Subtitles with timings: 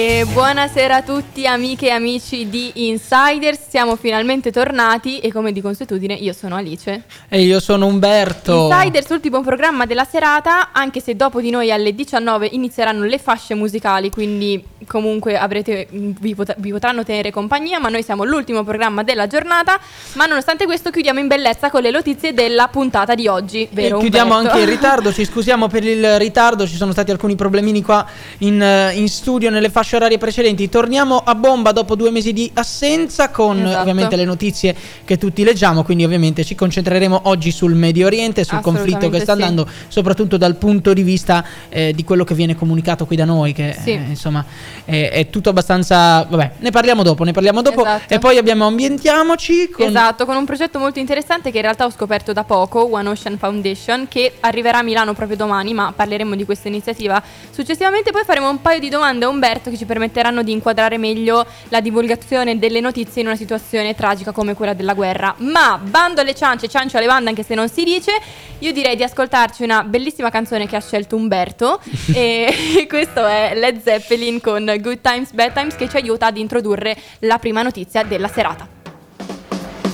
[0.00, 5.60] E buonasera a tutti amiche e amici di Insiders, siamo finalmente tornati e come di
[5.60, 7.02] consuetudine io sono Alice.
[7.28, 8.70] E io sono Umberto.
[8.70, 13.54] Insiders, ultimo programma della serata, anche se dopo di noi alle 19 inizieranno le fasce
[13.54, 19.02] musicali, quindi comunque avrete, vi, pot- vi potranno tenere compagnia, ma noi siamo l'ultimo programma
[19.02, 19.78] della giornata,
[20.14, 24.00] ma nonostante questo chiudiamo in bellezza con le notizie della puntata di oggi, vero E
[24.00, 24.56] chiudiamo Umberto?
[24.56, 28.06] anche in ritardo, ci scusiamo per il ritardo, ci sono stati alcuni problemini qua
[28.38, 30.70] in, eh, in studio nelle fasce orarie precedenti.
[30.70, 33.80] Torniamo a bomba dopo due mesi di assenza con Esatto.
[33.80, 38.60] ovviamente le notizie che tutti leggiamo, quindi ovviamente ci concentreremo oggi sul Medio Oriente, sul
[38.60, 39.42] conflitto che sta sì.
[39.42, 43.52] andando, soprattutto dal punto di vista eh, di quello che viene comunicato qui da noi,
[43.52, 43.92] che Sì.
[43.92, 44.44] eh, insomma
[44.84, 46.24] è, è tutto abbastanza...
[46.28, 47.82] Vabbè, ne parliamo dopo, ne parliamo dopo.
[47.82, 48.14] Esatto.
[48.14, 49.86] E poi abbiamo Ambientiamoci con...
[49.86, 53.38] Esatto, con un progetto molto interessante che in realtà ho scoperto da poco, One Ocean
[53.38, 58.12] Foundation, che arriverà a Milano proprio domani, ma parleremo di questa iniziativa successivamente.
[58.12, 61.80] Poi faremo un paio di domande a Umberto che ci permetteranno di inquadrare meglio la
[61.80, 63.47] divulgazione delle notizie in una situazione
[63.94, 65.34] tragica come quella della guerra.
[65.38, 68.12] Ma bando alle ciance, ciancio alle bande, anche se non si dice,
[68.58, 71.80] io direi di ascoltarci una bellissima canzone che ha scelto Umberto.
[72.12, 76.96] e questo è Led Zeppelin con Good Times, Bad Times, che ci aiuta ad introdurre
[77.20, 78.68] la prima notizia della serata.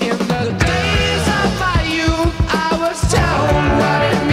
[0.00, 1.26] In the days
[1.58, 4.23] my youth, I was told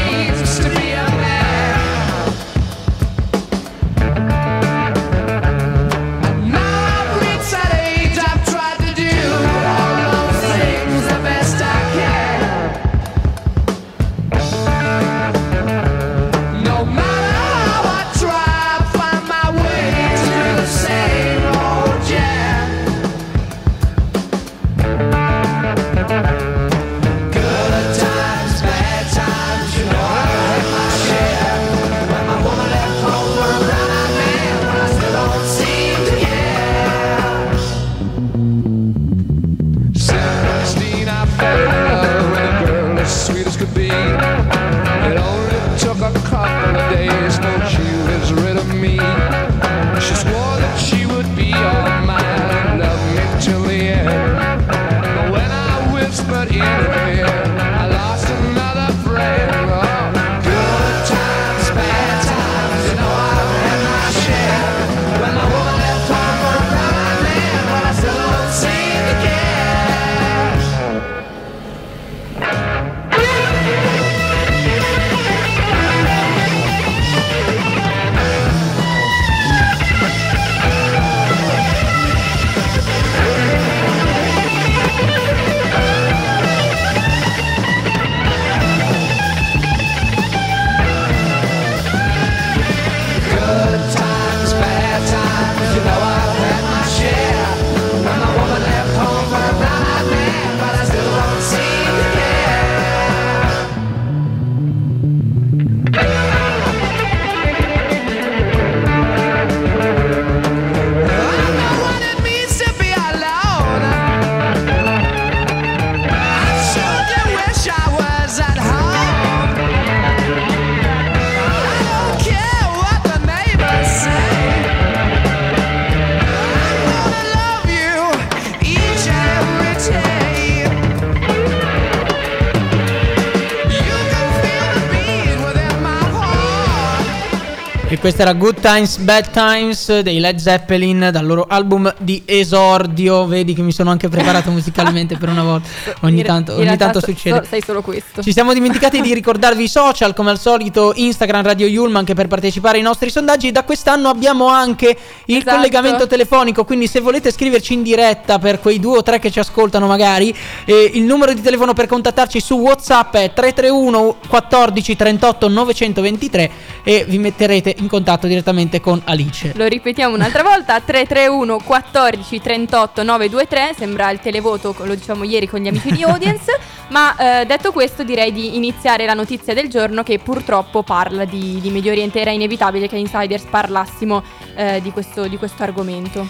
[138.01, 143.27] questa era Good Times, Bad Times dei Led Zeppelin dal loro album di esordio.
[143.27, 145.69] Vedi che mi sono anche preparato musicalmente per una volta.
[146.01, 147.45] Ogni tanto, ogni tanto succede.
[147.47, 148.23] sei solo questo.
[148.23, 152.27] Ci siamo dimenticati di ricordarvi i social, come al solito Instagram Radio Yulm anche per
[152.27, 153.51] partecipare ai nostri sondaggi.
[153.51, 155.57] Da quest'anno abbiamo anche il Esatto.
[155.57, 159.37] collegamento telefonico, quindi se volete scriverci in diretta per quei due o tre che ci
[159.37, 165.47] ascoltano magari, eh, il numero di telefono per contattarci su WhatsApp è 331 14 38
[165.47, 166.51] 923
[166.83, 169.51] e vi metterete in contatto direttamente con Alice.
[169.55, 175.59] Lo ripetiamo un'altra volta, 331 14 38 923, sembra il televoto, lo diciamo ieri con
[175.59, 176.57] gli amici di Audience,
[176.87, 181.59] ma eh, detto questo direi di iniziare la notizia del giorno che purtroppo parla di,
[181.59, 184.23] di Medio Oriente, era inevitabile che Insiders parlassimo
[184.55, 186.25] eh, di, questo, di questo argomento.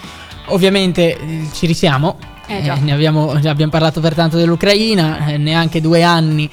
[0.46, 2.18] Ovviamente eh, ci risiamo.
[2.58, 2.66] Eh.
[2.68, 6.48] Eh, ne abbiamo, ne abbiamo parlato pertanto dell'Ucraina, eh, neanche due anni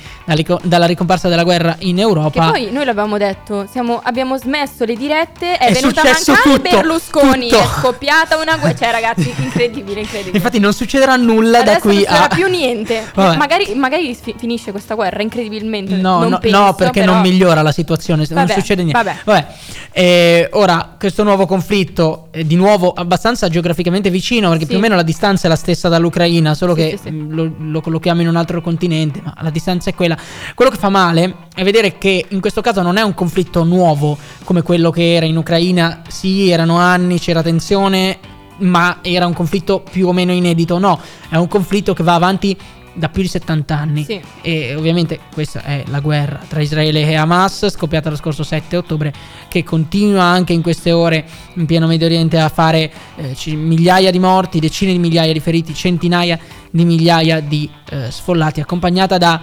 [0.63, 2.49] dalla, ricomparsa della guerra in Europa.
[2.51, 6.55] poi noi l'abbiamo detto, siamo- abbiamo smesso le dirette, è, È venuta a successo mancare
[6.57, 7.61] tutto, Berlusconi, tutto.
[7.61, 10.37] è scoppiata una guerra, cioè ragazzi, incredibile, incredibile.
[10.37, 12.35] Infatti non succederà nulla da Adesso qui non succederà a...
[12.35, 13.07] più niente.
[13.13, 13.37] Vabbè.
[13.37, 15.95] Magari, magari fi- finisce questa guerra incredibilmente.
[15.95, 19.15] No, non no, penso, no, perché però- non migliora la situazione, non Vabbè, succede niente.
[19.23, 19.45] vabbè.
[19.91, 24.69] Eh, ora, questo nuovo conflitto è di nuovo abbastanza geograficamente vicino, perché Sì.
[24.69, 27.11] più o meno la distanza è la stessa dall'Ucraina, solo Sì, che sì, sì.
[27.11, 30.17] mh, Lo, lo collochiamo in un altro continente, ma la distanza è quella.
[30.55, 34.17] Quello che fa male è vedere che in questo caso non è un conflitto nuovo
[34.43, 36.01] come quello che era in Ucraina.
[36.07, 38.17] Sì, erano anni, c'era tensione,
[38.59, 40.77] ma era un conflitto più o meno inedito.
[40.79, 40.99] No,
[41.29, 42.57] è un conflitto che va avanti
[42.99, 44.03] da più di 70 anni.
[44.03, 44.21] Sì.
[44.41, 49.13] E ovviamente questa è la guerra tra Israele e Hamas, scoppiata lo scorso 7 ottobre,
[49.47, 54.11] che continua anche in queste ore in pieno Medio Oriente a fare eh, ci- migliaia
[54.11, 56.37] di morti, decine di migliaia di feriti, centinaia
[56.69, 59.41] di migliaia di eh, sfollati, accompagnata da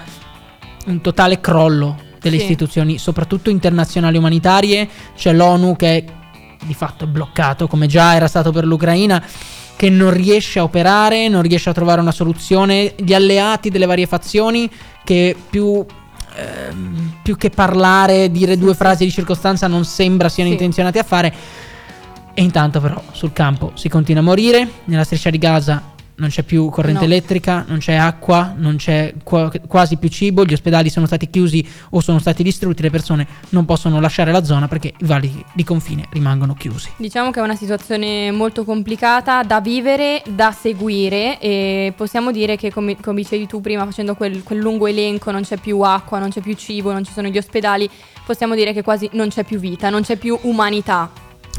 [0.86, 2.42] un totale crollo delle Sì.
[2.42, 4.88] istituzioni, soprattutto internazionali umanitarie.
[5.16, 6.04] C'è l'ONU che
[6.62, 9.22] di fatto è bloccato, come già era stato per l'Ucraina,
[9.76, 12.94] che non riesce a operare, non riesce a trovare una soluzione.
[12.96, 14.68] Gli alleati delle varie fazioni
[15.04, 15.84] che più.
[16.38, 20.56] ehm, più che parlare, dire due frasi di circostanza non sembra siano Sì.
[20.56, 21.32] intenzionati a fare.
[22.34, 26.42] E intanto però sul campo si continua a morire, nella striscia di Gaza non c'è
[26.42, 27.04] più corrente No.
[27.06, 31.66] elettrica, non c'è acqua, non c'è qua- quasi più cibo, gli ospedali sono stati chiusi
[31.90, 35.64] o sono stati distrutti, le persone non possono lasciare la zona perché i valichi di
[35.64, 36.90] confine rimangono chiusi.
[36.96, 42.72] Diciamo che è una situazione molto complicata da vivere, da seguire e possiamo dire che
[42.72, 46.30] come, come dicevi tu prima facendo quel, quel lungo elenco non c'è più acqua, non
[46.30, 47.88] c'è più cibo, non ci sono gli ospedali,
[48.24, 51.10] possiamo dire che quasi non c'è più vita, non c'è più umanità,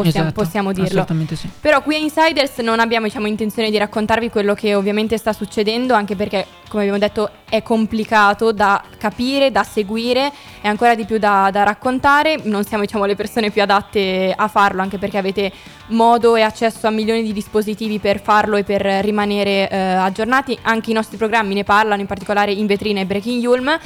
[0.03, 0.87] possiamo, Esatto, possiamo dirlo.
[0.87, 1.49] Assolutamente sì.
[1.59, 5.93] Però qui a Insiders non abbiamo diciamo, intenzione di raccontarvi quello che ovviamente sta succedendo,
[5.93, 11.17] anche perché, come abbiamo detto, è complicato da capire, da seguire e ancora di più
[11.17, 12.39] da, da raccontare.
[12.43, 15.51] Non siamo diciamo, le persone più adatte a farlo, anche perché avete
[15.87, 20.57] modo e accesso a milioni di dispositivi per farlo e per rimanere eh, aggiornati.
[20.63, 23.79] Anche i nostri programmi ne parlano, in particolare in vetrina e Breaking Yulm.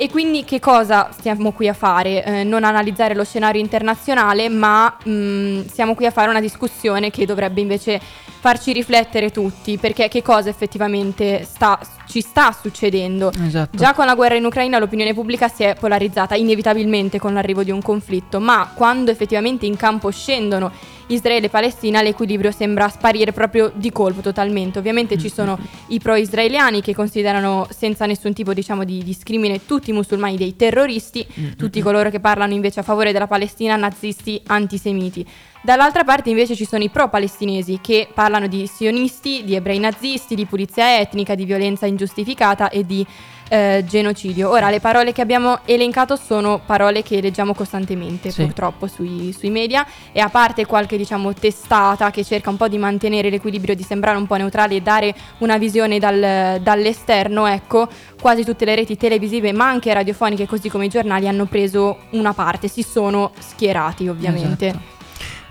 [0.00, 2.24] E quindi che cosa stiamo qui a fare?
[2.24, 7.26] Eh, non analizzare lo scenario internazionale, ma mh, siamo qui a fare una discussione che
[7.26, 8.00] dovrebbe invece
[8.38, 13.32] farci riflettere tutti, perché che cosa effettivamente sta- ci sta succedendo.
[13.44, 13.76] Esatto.
[13.76, 17.72] Già con la guerra in Ucraina l'opinione pubblica si è polarizzata inevitabilmente con l'arrivo di
[17.72, 20.70] un conflitto, ma quando effettivamente in campo scendono
[21.08, 24.78] Israele e Palestina l'equilibrio sembra sparire proprio di colpo totalmente.
[24.78, 25.58] Ovviamente ci sono
[25.88, 31.26] i pro-israeliani che considerano senza nessun tipo diciamo, di discrimine tutti i musulmani dei terroristi,
[31.56, 35.26] tutti coloro che parlano invece a favore della Palestina nazisti antisemiti.
[35.60, 40.46] Dall'altra parte invece ci sono i pro-palestinesi che parlano di sionisti, di ebrei nazisti, di
[40.46, 43.04] pulizia etnica, di violenza ingiustificata e di
[43.48, 44.48] eh, genocidio.
[44.50, 48.42] Ora, le parole che abbiamo elencato sono parole che leggiamo costantemente, Sì.
[48.42, 52.78] purtroppo, sui, sui media e a parte qualche, diciamo, testata che cerca un po' di
[52.78, 57.88] mantenere l'equilibrio, di sembrare un po' neutrale e dare una visione dal- dall'esterno, ecco,
[58.20, 62.32] quasi tutte le reti televisive, ma anche radiofoniche, così come i giornali, hanno preso una
[62.34, 64.66] parte, si sono schierati, ovviamente.
[64.68, 64.96] Esatto.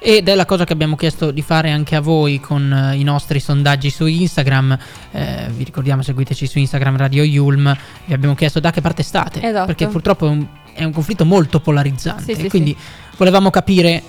[0.10, 3.04] Ed è la cosa che abbiamo chiesto di fare anche a voi con eh, i
[3.04, 4.78] nostri sondaggi su Instagram.
[5.12, 7.76] Eh, vi ricordiamo, seguiteci su Instagram Radio Yulm.
[8.06, 9.42] Vi abbiamo chiesto da che parte state.
[9.42, 9.66] Esatto.
[9.66, 12.36] Perché purtroppo è un, è un conflitto molto polarizzante.
[12.36, 12.74] Sì, sì, quindi
[13.18, 14.02] volevamo capire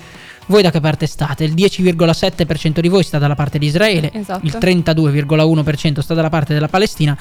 [0.45, 1.43] voi da che parte state.
[1.43, 4.45] Il 10,7% di voi sta dalla parte di Israele, Esatto.
[4.45, 7.17] il 32,1% sta dalla parte della Palestina.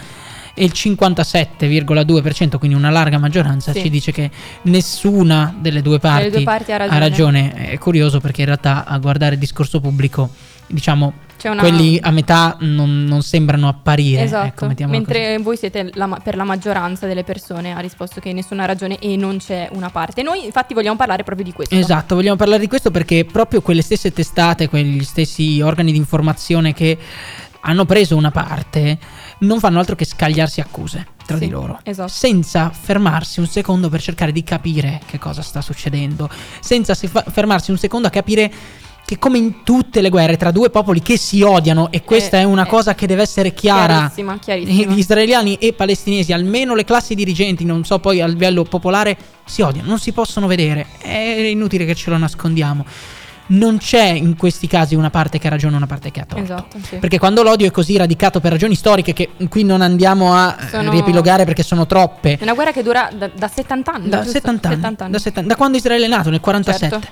[0.54, 3.82] E il 57,2%, quindi una larga maggioranza, Sì.
[3.82, 4.30] ci dice che
[4.62, 6.96] nessuna delle due parti, due parti ha ragione.
[6.96, 7.52] ha ragione.
[7.70, 10.30] È curioso perché in realtà a guardare il discorso pubblico,
[10.66, 11.12] diciamo,
[11.44, 14.22] una- quelli a metà non, non sembrano apparire.
[14.22, 18.64] Esatto, ecco, mentre voi siete la per la maggioranza delle persone ha risposto che nessuna
[18.64, 20.22] ragione e non c'è una parte.
[20.24, 21.74] Noi infatti vogliamo parlare proprio di questo.
[21.76, 21.86] così.
[21.86, 26.72] Esatto, vogliamo parlare di questo perché proprio quelle stesse testate, quegli stessi organi di informazione
[26.74, 26.98] che
[27.60, 28.98] hanno preso una parte,
[29.40, 32.08] non fanno altro che scagliarsi accuse tra Sì, di loro, esatto.
[32.08, 36.28] senza fermarsi un secondo per cercare di capire che cosa sta succedendo,
[36.60, 38.50] senza se- fa- fermarsi un secondo a capire
[39.04, 42.40] che come in tutte le guerre tra due popoli che si odiano, e questa Eh,
[42.40, 44.92] è una eh, cosa che deve essere chiara, Chiarissima, chiarissima.
[44.92, 49.16] gli israeliani e palestinesi, almeno le classi dirigenti, non so poi a livello popolare,
[49.46, 51.16] si odiano, non si possono vedere, è
[51.50, 52.84] inutile che ce lo nascondiamo.
[53.50, 56.24] Non c'è in questi casi una parte che ha ragione e una parte che ha
[56.26, 56.42] torto.
[56.44, 56.96] Esatto, sì.
[56.96, 60.68] Perché quando l'odio è così radicato per ragioni storiche, che qui non andiamo a eh,
[60.68, 64.08] Sono- riepilogare perché sono troppe, È una guerra che dura da, da 70 anni.
[64.08, 64.32] da giusto?
[64.32, 65.12] 70 anni, 70 anni.
[65.12, 66.88] Da, 70 da quando Israele è nato, nel 47.
[66.88, 67.08] Certo.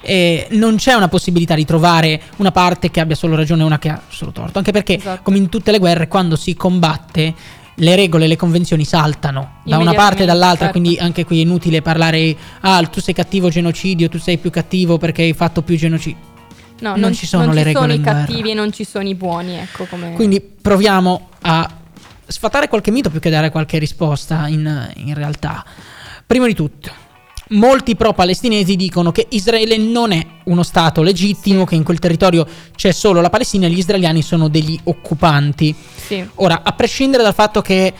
[0.00, 3.78] E non c'è una possibilità di trovare una parte che abbia solo ragione e una
[3.78, 4.58] che ha solo torto.
[4.58, 5.22] Anche perché, Esatto.
[5.22, 7.34] come in tutte le guerre, quando si combatte,
[7.80, 10.66] le regole e le convenzioni saltano da una parte e dall'altra.
[10.66, 10.80] certo.
[10.80, 14.98] Quindi anche qui è inutile parlare, ah, tu sei cattivo genocidio, tu sei più cattivo
[14.98, 16.26] perché hai fatto più genocidio.
[16.80, 18.18] No, non ci sono le regole sono i in guerra.
[18.20, 20.12] cattivi e non ci sono i buoni, ecco come...
[20.12, 21.68] Quindi proviamo a
[22.24, 25.64] sfatare qualche mito più che dare qualche risposta in, in realtà.
[26.24, 26.92] Prima di tutto,
[27.50, 32.92] molti pro-palestinesi dicono che Israele non è uno Stato legittimo, che in quel territorio c'è
[32.92, 35.74] solo la Palestina e gli israeliani sono degli occupanti.
[36.06, 36.26] Sì.
[36.36, 37.92] Ora, a prescindere dal fatto che...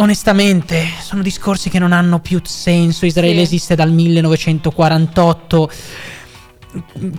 [0.00, 3.04] Onestamente, sono discorsi che non hanno più senso.
[3.04, 3.42] Israele Sì.
[3.42, 5.70] esiste dal 1948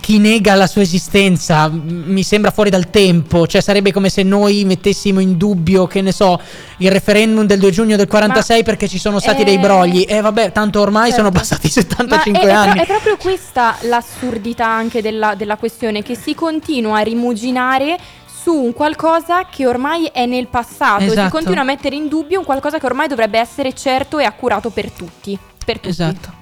[0.00, 4.64] chi nega la sua esistenza mi sembra fuori dal tempo, cioè sarebbe come se noi
[4.64, 6.40] mettessimo in dubbio, che ne so,
[6.78, 10.04] il referendum del 2 giugno del 46 perché ci sono stati eh, dei brogli.
[10.08, 11.16] E vabbè, tanto ormai certo.
[11.16, 12.80] sono passati Ma 75 è, è pro- anni.
[12.80, 17.98] è proprio questa l'assurdità anche della, della questione, che si continua a rimuginare
[18.42, 21.30] su un qualcosa che ormai è nel passato, si Esatto.
[21.30, 24.90] continua a mettere in dubbio un qualcosa che ormai dovrebbe essere certo e accurato per
[24.90, 25.38] tutti.
[25.62, 25.88] Per tutti.
[25.88, 26.32] Esatto.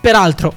[0.00, 0.52] Peraltro,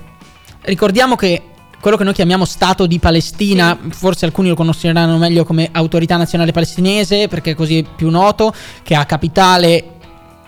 [0.61, 1.50] ricordiamo che
[1.81, 6.51] quello che noi chiamiamo Stato di Palestina, forse alcuni lo conosceranno meglio come Autorità Nazionale
[6.53, 9.95] Palestinese, perché così è più noto, che ha capitale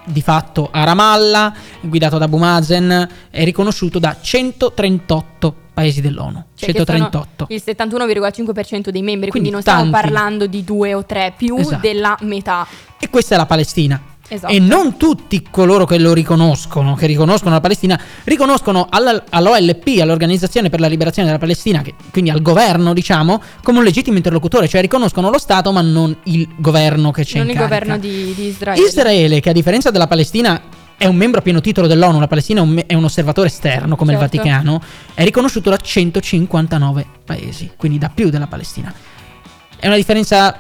[0.06, 6.44] di fatto a Ramallah, guidato da Abu Mazen, è riconosciuto da 138 paesi dell'ONU.
[6.56, 7.48] Cioè che sono 138.
[7.50, 9.92] Il 71,5% dei membri, Quindi quindi, non stiamo tanti.
[9.92, 11.82] parlando di due o tre, più Esatto.
[11.82, 12.68] della metà.
[13.00, 14.02] E questa è la Palestina.
[14.34, 14.52] Esatto.
[14.52, 20.70] E non tutti coloro che lo riconoscono, che riconoscono la Palestina, riconoscono alla- all'OLP, all'Organizzazione
[20.70, 24.82] per la Liberazione della Palestina, che, quindi al governo, diciamo, come un legittimo interlocutore, cioè
[24.82, 27.78] riconoscono lo Stato ma non il governo che c'è non in il carica.
[27.80, 28.82] governo di, di Israele.
[28.86, 30.60] Israele, che a differenza della Palestina
[30.98, 33.96] è un membro a pieno titolo dell'ONU, la Palestina è un, è un osservatore esterno
[33.96, 34.38] come il Certo.
[34.38, 34.82] Vaticano,
[35.14, 38.92] è riconosciuto da 159 paesi, quindi da più della Palestina.
[39.78, 40.58] È una differenza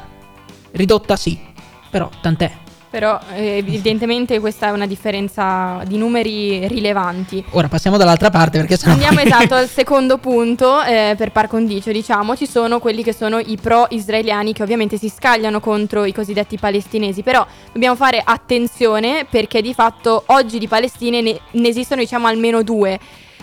[0.74, 1.39] ridotta, sì,
[1.89, 2.62] però tant'è.
[2.93, 7.43] Però eh, evidentemente questa è una differenza di numeri rilevanti.
[7.53, 11.47] Ora passiamo dall'altra parte perché sennò Andiamo poi- esatto al secondo punto, eh, per par
[11.47, 16.13] condicio diciamo, ci sono quelli che sono i pro-israeliani che ovviamente si scagliano contro i
[16.13, 22.00] cosiddetti palestinesi, però dobbiamo fare attenzione perché di fatto oggi di Palestine ne, ne esistono
[22.00, 23.00] diciamo almeno due.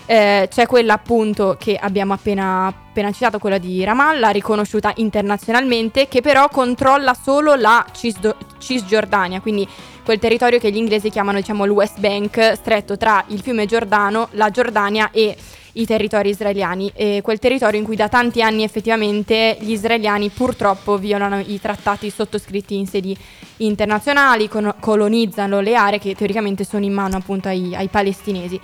[0.06, 6.20] Eh, c'è quella appunto che abbiamo appena, appena citato, quella di Ramallah, riconosciuta internazionalmente, che
[6.20, 9.68] però controlla solo la Cisdo- Cisgiordania, quindi
[10.04, 14.28] quel territorio che gli inglesi chiamano diciamo il West Bank, stretto tra il fiume Giordano,
[14.32, 15.36] la Giordania e
[15.74, 20.98] i territori israeliani, e quel territorio in cui da tanti anni effettivamente gli israeliani purtroppo
[20.98, 23.16] violano i trattati sottoscritti in sedi
[23.58, 28.60] internazionali, con- colonizzano le aree che teoricamente sono in mano appunto ai, ai palestinesi.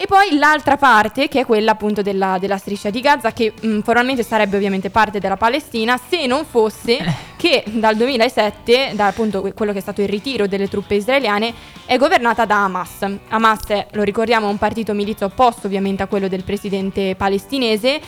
[0.00, 3.80] E poi l'altra parte, che è quella appunto della, della striscia di Gaza, che mh,
[3.80, 6.98] formalmente sarebbe ovviamente parte della Palestina, se non fosse
[7.36, 11.52] che dal 2007, da appunto que- quello che è stato il ritiro delle truppe israeliane,
[11.84, 13.06] è governata da Hamas.
[13.26, 18.00] Hamas è, lo ricordiamo, un partito milizio opposto ovviamente a quello del presidente palestinese,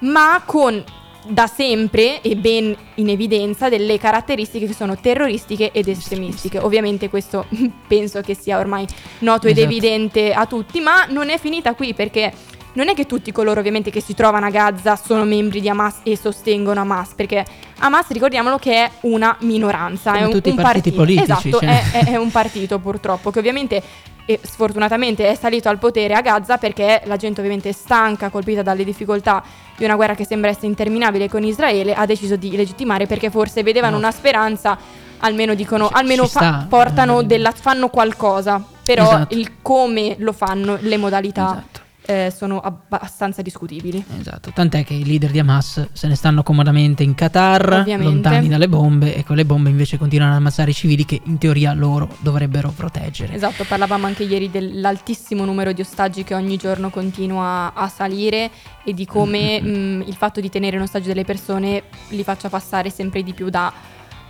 [0.00, 0.82] ma con
[1.28, 6.58] da sempre e ben in evidenza delle caratteristiche che sono terroristiche ed estremistiche.
[6.58, 7.46] Ovviamente questo
[7.86, 8.86] penso che sia ormai
[9.20, 9.72] noto ed Esatto.
[9.72, 12.32] evidente a tutti, ma non è finita qui perché
[12.74, 16.00] non è che tutti coloro ovviamente che si trovano a Gaza sono membri di Hamas
[16.02, 17.42] e sostengono Hamas, perché
[17.78, 21.22] Hamas ricordiamolo che è una minoranza, Come è un, tutti i un partiti partito.
[21.24, 21.90] politici, Esatto, cioè.
[21.92, 23.82] è, è- è un partito purtroppo che ovviamente
[24.26, 28.84] e sfortunatamente è salito al potere a Gaza perché la gente ovviamente stanca, colpita dalle
[28.84, 29.42] difficoltà
[29.76, 33.62] di una guerra che sembra essere interminabile con Israele, ha deciso di legittimare perché forse
[33.62, 33.98] vedevano No.
[33.98, 34.76] una speranza,
[35.18, 39.34] almeno dicono, Ci- almeno ci fa- portano della, fanno qualcosa, però Esatto.
[39.34, 41.75] il come lo fanno, le modalità Esatto.
[42.06, 44.02] Eh, sono abbastanza discutibili.
[44.18, 48.02] Esatto, tant'è che i leader di Hamas se ne stanno comodamente in Qatar, Ovviamente.
[48.04, 51.38] lontani dalle bombe, e con le bombe invece continuano ad ammazzare i civili che in
[51.38, 53.34] teoria loro dovrebbero proteggere.
[53.34, 58.50] Esatto, parlavamo anche ieri dell'altissimo numero di ostaggi che ogni giorno continua a salire
[58.84, 59.98] e di come Mm-hmm.
[59.98, 63.48] mh, il fatto di tenere in ostaggio delle persone li faccia passare sempre di più
[63.50, 63.72] da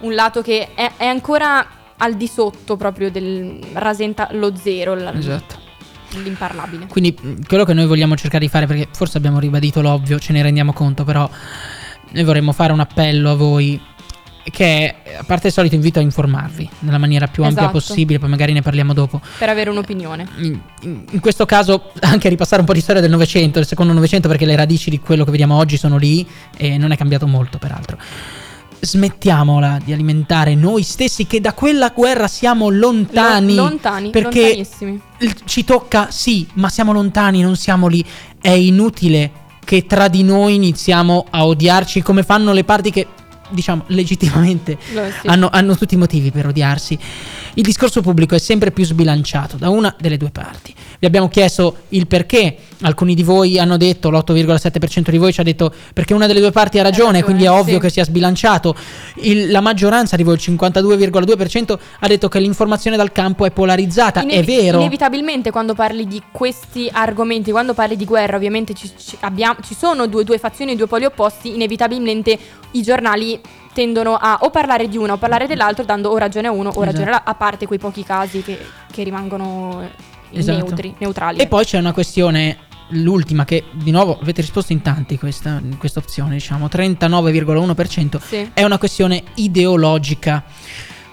[0.00, 1.66] un lato che è, è ancora
[1.98, 4.94] al di sotto proprio del rasenta lo zero.
[4.94, 5.64] la- Esatto.
[6.22, 6.86] L'imparlabile.
[6.86, 10.32] Quindi mh, quello che noi vogliamo cercare di fare, perché forse abbiamo ribadito l'ovvio, ce
[10.32, 11.28] ne rendiamo conto, però
[12.12, 13.80] noi vorremmo fare un appello a voi
[14.48, 17.78] che a parte il solito invito a informarvi nella maniera più ampia Esatto.
[17.78, 19.20] possibile, poi magari ne parliamo dopo.
[19.38, 20.24] Per avere un'opinione.
[20.36, 23.92] In, in- in questo caso anche ripassare un po' di storia del Novecento, del secondo
[23.92, 26.24] Novecento, perché le radici di quello che vediamo oggi sono lì
[26.56, 27.98] e non è cambiato molto, peraltro.
[28.78, 33.54] Smettiamola di alimentare noi stessi che da quella guerra siamo lontani.
[33.54, 34.66] Lo- lontani, perché
[35.44, 38.04] ci tocca, sì, ma siamo lontani, non siamo lì.
[38.40, 43.06] È inutile che tra di noi iniziamo a odiarci come fanno le parti che,
[43.50, 45.26] diciamo, legittimamente Lo- sì.
[45.26, 46.98] hanno, hanno tutti i motivi per odiarsi.
[47.54, 50.74] Il discorso pubblico è sempre più sbilanciato da una delle due parti.
[50.98, 52.56] Vi abbiamo chiesto il perché.
[52.82, 56.50] Alcuni di voi hanno detto, l'8,7% di voi ci ha detto perché una delle due
[56.50, 57.80] parti ha ragione, ragione, quindi è ovvio sì.
[57.80, 58.74] che sia sbilanciato.
[59.22, 64.20] Il- la maggioranza di voi, il 52,2%, ha detto che l'informazione dal campo è polarizzata.
[64.20, 64.78] è Inevi- vero.
[64.80, 69.74] Inevitabilmente quando parli di questi argomenti, quando parli di guerra, ovviamente ci, ci abbiamo- ci
[69.74, 72.38] sono due, due fazioni, due poli opposti, inevitabilmente
[72.72, 73.40] i giornali
[73.76, 76.70] tendono a o parlare di una o parlare dell'altro, dando o ragione a uno o
[76.70, 76.84] Esatto.
[76.86, 78.58] ragione all'altro, a parte quei pochi casi che,
[78.90, 79.82] che rimangono
[80.30, 80.56] eh, Esatto.
[80.64, 81.38] neutri, neutrali.
[81.40, 82.56] E poi c'è una questione,
[82.88, 88.50] l'ultima, che di nuovo avete risposto in tanti questa, in questa opzione, diciamo 39,1%, Sì.
[88.54, 90.42] è una questione ideologica,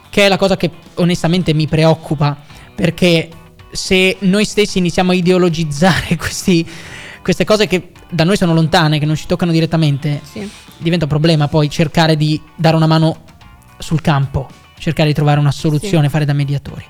[0.10, 2.38] che è la cosa che onestamente mi preoccupa,
[2.74, 3.28] perché
[3.72, 6.66] se noi stessi iniziamo a ideologizzare questi-
[7.24, 10.48] queste cose che da noi sono lontane, che non ci toccano direttamente, Sì.
[10.78, 13.24] diventa un problema poi cercare di dare una mano
[13.80, 16.84] sul campo, cercare di trovare una soluzione, fare da mediatori.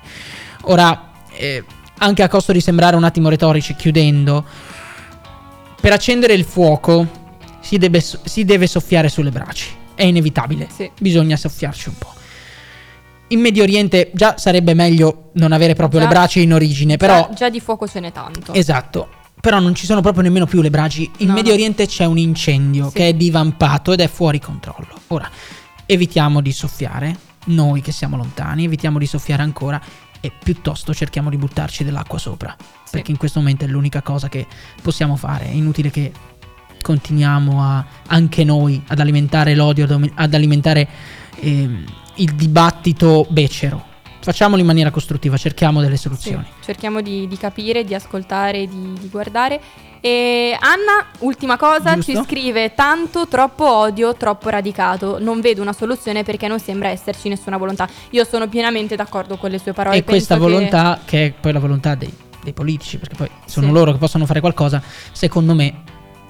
[0.62, 1.64] Ora, eh,
[1.98, 4.44] anche a costo di sembrare un attimo retorici, chiudendo,
[5.80, 7.22] per accendere il fuoco
[7.60, 10.90] si deve, si deve soffiare sulle braci, è inevitabile, Sì.
[10.98, 12.12] bisogna soffiarci un po'.
[13.28, 17.28] In Medio Oriente già sarebbe meglio non avere proprio Già- le braci in origine, però...
[17.28, 18.52] già, già di fuoco ce n'è tanto.
[18.52, 19.08] Esatto.
[19.44, 21.10] Però non ci sono proprio nemmeno più le braci.
[21.18, 21.56] In No, Medio no.
[21.58, 22.94] Oriente c'è un incendio Sì.
[22.94, 24.98] che è divampato ed è fuori controllo.
[25.08, 25.28] Ora,
[25.84, 27.14] evitiamo di soffiare,
[27.46, 29.78] noi che siamo lontani, evitiamo di soffiare ancora
[30.18, 32.56] e piuttosto cerchiamo di buttarci dell'acqua sopra.
[32.90, 34.46] Perché in questo momento è l'unica cosa che
[34.80, 35.44] possiamo fare.
[35.44, 36.10] È inutile che
[36.80, 40.88] continuiamo a, anche noi ad alimentare l'odio, ad alimentare
[41.40, 41.84] ehm,
[42.16, 43.92] il dibattito becero.
[44.24, 46.44] Facciamolo in maniera costruttiva, cerchiamo delle Sì, soluzioni.
[46.64, 49.60] cerchiamo di, di capire, di ascoltare, di, di guardare.
[50.00, 52.12] E Anna, ultima cosa, Giusto.
[52.12, 55.18] ci scrive tanto, troppo odio, troppo radicato.
[55.18, 57.88] Non vedo una soluzione perché non sembra esserci nessuna volontà.
[58.10, 59.96] Io sono pienamente d'accordo con le sue parole.
[59.96, 61.26] e questa penso che- volontà, che...
[61.26, 63.72] è poi la volontà dei, dei politici, perché poi sono Sì.
[63.72, 64.82] loro che possono fare qualcosa,
[65.12, 65.82] secondo me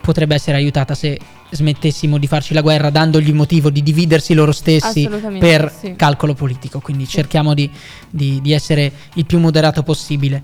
[0.05, 1.19] potrebbe essere aiutata se
[1.51, 5.95] smettessimo di farci la guerra dandogli motivo di dividersi loro stessi per sì.
[5.97, 6.81] calcolo politico.
[6.81, 7.71] Quindi cerchiamo di,
[8.11, 10.43] di- di essere il più moderato possibile.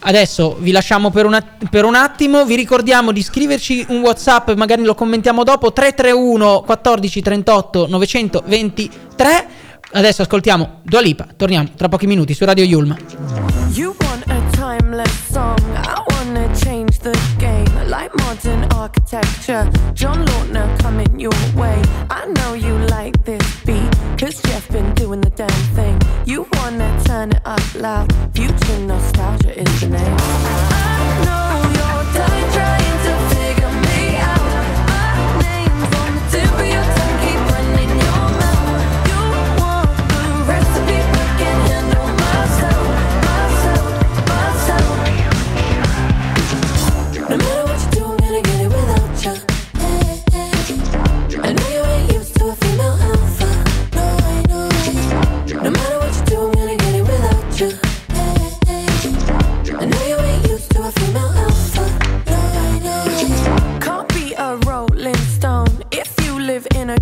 [0.00, 4.50] Adesso vi lasciamo per un, att- per un attimo, vi ricordiamo di scriverci un WhatsApp,
[4.52, 9.46] magari lo commentiamo dopo 331 14 38 923.
[9.90, 12.96] Adesso ascoltiamo Dua Lipa, torniamo tra pochi minuti su Radio Yulm.
[13.72, 15.58] You want a timeless song.
[15.74, 17.57] I wanna change the game
[17.88, 19.70] like modern architecture.
[19.94, 21.82] John Lautner coming your way.
[22.10, 25.98] I know you like this beat, cause Jeff been doing the damn thing.
[26.26, 28.12] You wanna turn it up loud.
[28.34, 30.77] Future nostalgia is the name.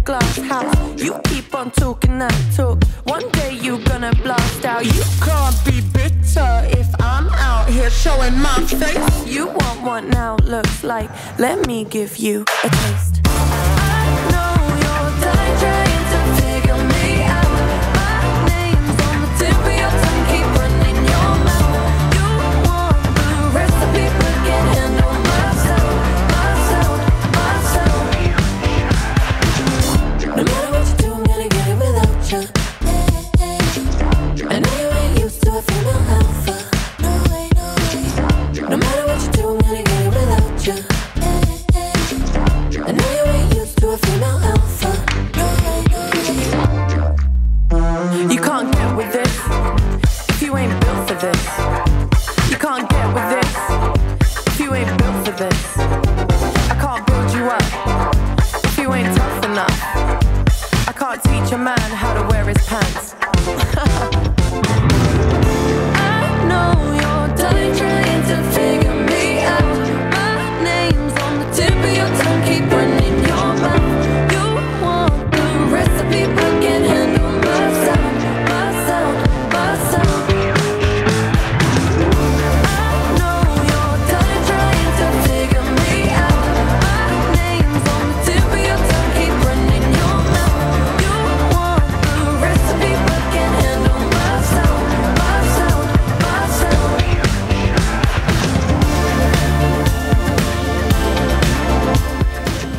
[0.05, 1.03] Glass house.
[1.03, 2.83] You keep on talking that talk.
[3.05, 4.85] One day you gonna blast out.
[4.85, 9.27] You can't be bitter if I'm out here showing my face.
[9.27, 11.11] You want what now looks like.
[11.39, 13.21] Let me give you a taste.
[13.25, 15.96] I know you're done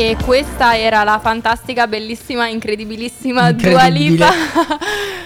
[0.07, 3.87] E questa era la fantastica, bellissima, incredibilissima Dua.
[3.87, 4.31] Lipa.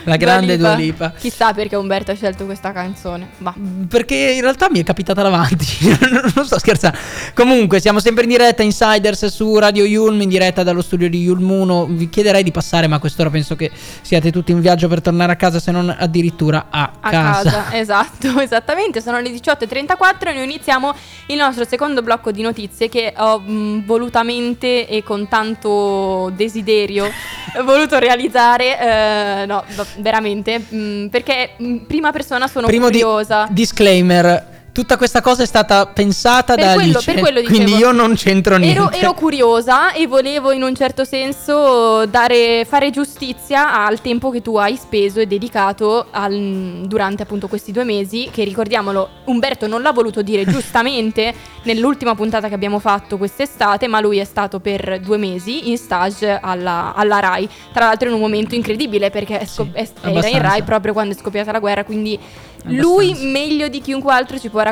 [0.05, 1.11] La grande Dua Lipa.
[1.11, 3.29] Chissà perché Umberto ha scelto questa canzone.
[3.37, 3.53] Va.
[3.87, 5.67] Perché in realtà mi è capitata davanti.
[6.33, 6.97] non sto scherzando.
[7.35, 11.51] Comunque, siamo sempre in diretta Insiders su Radio Yulm, in diretta dallo studio di Yulm
[11.51, 11.85] 1.
[11.85, 13.69] Vi chiederei di passare, ma a quest'ora penso che
[14.01, 17.51] siate tutti in viaggio per tornare a casa, se non addirittura a, A casa.
[17.51, 17.73] casa.
[17.77, 18.99] esatto, esattamente.
[18.99, 20.91] Sono le 18.34 e noi iniziamo
[21.27, 27.05] il nostro secondo blocco di notizie che ho mh, volutamente e con tanto desiderio
[27.63, 28.79] voluto realizzare.
[28.79, 29.63] eh, no,
[29.97, 30.59] veramente.
[30.59, 33.47] mh, perché in prima persona sono Primo di- curiosa.
[33.49, 34.59] disclaimer.
[34.81, 37.85] Tutta questa cosa è stata pensata Per da quello- Alice, per quello quindi dicevo.
[37.85, 38.79] io non c'entro niente.
[38.79, 44.41] Ero, ero curiosa e volevo in un certo senso dare, fare giustizia al tempo che
[44.41, 49.83] tu hai speso e dedicato al- durante appunto questi due mesi, che ricordiamolo, Umberto non
[49.83, 51.31] l'ha voluto dire giustamente
[51.65, 56.39] nell'ultima puntata che abbiamo fatto quest'estate, ma lui è stato per due mesi in stage
[56.41, 60.41] alla, alla RAI, tra l'altro in un momento incredibile perché è scop- è- era in.
[60.41, 62.17] RAI proprio quando è scoppiata la guerra, quindi
[62.65, 63.31] lui Abbastanza.
[63.39, 64.69] meglio di chiunque altro ci può raccontare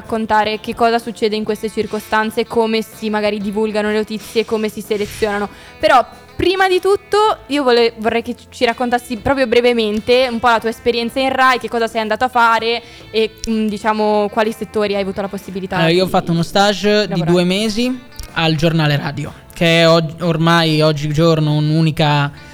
[0.60, 5.48] che cosa succede in queste circostanze, come si magari divulgano le notizie, come si selezionano.
[5.80, 10.60] Però prima di tutto io vole- vorrei che ci raccontassi proprio brevemente un po' la
[10.60, 12.82] tua esperienza in RAI, che cosa sei andato a fare
[13.12, 15.76] e mm, diciamo quali settori hai avuto la possibilità.
[15.76, 17.32] Allora, io ho di- fatto uno stage di lavorare.
[17.32, 18.00] due mesi
[18.34, 22.49] al giornale radio, che è og- ormai oggigiorno un'unica, eh,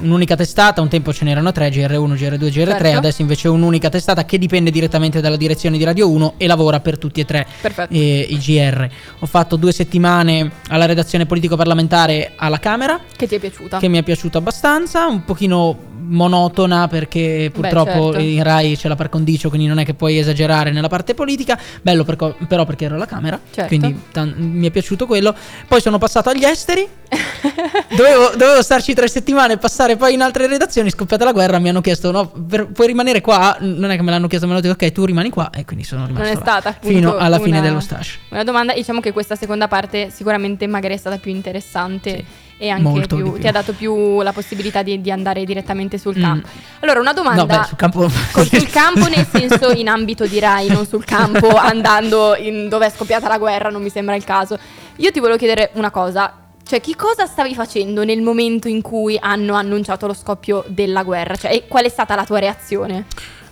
[0.00, 0.80] un'unica testata.
[0.80, 2.96] Un tempo ce n'erano tre, GR1, GR2, GR3, Certo.
[2.98, 6.98] adesso invece un'unica testata che dipende direttamente dalla direzione di Radio 1 e lavora per
[6.98, 7.46] tutti e tre
[7.90, 8.88] eh, i GR.
[9.20, 13.78] Ho fatto due settimane alla redazione politico-parlamentare alla Camera, Che ti è piaciuta?
[13.78, 18.18] che mi è piaciuto abbastanza, un pochino monotona perché purtroppo certo.
[18.18, 21.58] in Rai c'è la par condicio, quindi non è che puoi esagerare nella parte politica.
[21.82, 23.66] Bello perco- però perché ero alla Camera, Certo.
[23.68, 25.34] quindi tan- mi è piaciuto quello.
[25.66, 26.86] Poi sono passato agli esteri.
[27.96, 30.90] dovevo, dovevo starci tre settimane e passare poi in altre redazioni.
[30.90, 33.56] Scoppiata la guerra, mi hanno chiesto: no, per- puoi rimanere qua?
[33.60, 35.50] Non è che me l'hanno chiesto, me l'hanno detto, ok, tu rimani qua.
[35.50, 38.18] E quindi sono rimasto non è stata fino alla fine una- dello stage.
[38.30, 42.24] Una domanda, diciamo che questa seconda parte sicuramente magari è stata più interessante Sì,
[42.58, 43.38] e anche più- più.
[43.40, 46.22] ti ha dato più la possibilità di, di andare direttamente sul Mm.
[46.22, 46.48] campo.
[46.80, 48.08] Allora, una domanda No, beh, sul campo.
[48.48, 52.90] sul campo nel senso in ambito di Rai, non sul campo andando in dove è
[52.90, 54.58] scoppiata la guerra, non mi sembra il caso.
[54.96, 56.32] Io ti volevo chiedere una cosa.
[56.66, 61.36] Cioè, che cosa stavi facendo nel momento in cui hanno annunciato lo scoppio della guerra?
[61.36, 63.04] Cioè, qual è stata la tua reazione?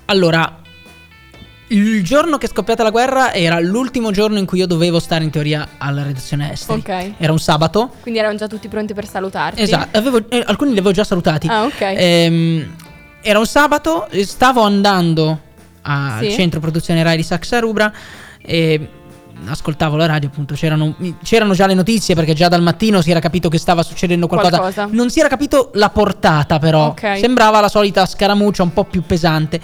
[0.06, 0.60] Allora,
[1.74, 5.24] il giorno che è scoppiata la guerra era l'ultimo giorno in cui io dovevo stare
[5.24, 6.78] in teoria alla redazione esteri.
[6.80, 7.12] Ok.
[7.18, 7.90] Era un sabato.
[8.00, 9.60] Quindi erano già tutti pronti per salutarti?
[9.62, 11.48] Esatto, avevo- eh, alcuni li avevo già salutati.
[11.48, 11.80] Ah, ok.
[11.80, 12.74] Ehm,
[13.22, 15.40] era un sabato, e stavo andando
[15.82, 16.30] al Sì.
[16.32, 17.92] centro produzione Rai di Saxa Rubra
[18.40, 18.88] e
[19.46, 23.18] ascoltavo la radio, appunto, c'erano, c'erano già le notizie perché già dal mattino si era
[23.20, 24.58] capito che stava succedendo qualcosa.
[24.58, 24.88] Qualcosa.
[24.90, 27.18] Non si era capito la portata però, Ok.
[27.18, 29.60] sembrava la solita scaramuccia un po' più pesante.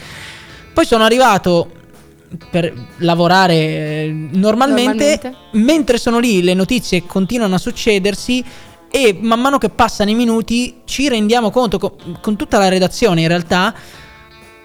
[0.73, 1.71] Poi sono arrivato
[2.51, 5.35] per lavorare eh, normalmente, Normalmente.
[5.53, 8.45] mentre sono lì le notizie continuano a succedersi
[8.91, 13.23] e man mano che passano i minuti ci rendiamo conto co- con, tutta la redazione
[13.23, 13.75] in realtà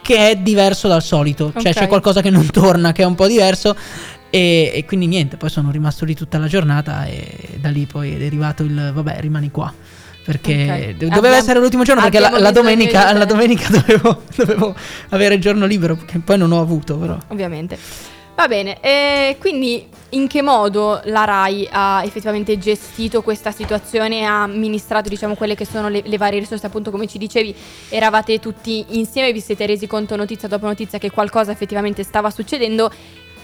[0.01, 1.77] che è diverso dal solito, cioè Ok.
[1.77, 3.75] c'è qualcosa che non torna, che è un po' diverso
[4.29, 8.13] e, e quindi niente, poi sono rimasto lì tutta la giornata e da lì poi
[8.13, 9.73] è derivato il vabbè rimani qua.
[10.25, 10.67] Perché Ok.
[10.69, 14.75] do- doveva Abbiamo- essere l'ultimo giorno perché la, la domenica, la domenica dovevo, dovevo
[15.09, 17.15] avere il giorno libero che poi non ho avuto però.
[17.27, 17.77] ovviamente.
[18.35, 24.41] Va bene, e quindi in che modo la RAI ha effettivamente gestito questa situazione, ha
[24.43, 27.55] amministrato diciamo quelle che sono le, le varie risorse, appunto come ci dicevi,
[27.87, 32.91] eravate tutti insieme, vi siete resi conto notizia dopo notizia che qualcosa effettivamente stava succedendo,